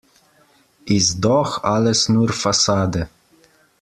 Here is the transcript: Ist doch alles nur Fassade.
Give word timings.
Ist 0.85 1.19
doch 1.21 1.63
alles 1.63 2.09
nur 2.09 2.29
Fassade. 2.33 3.07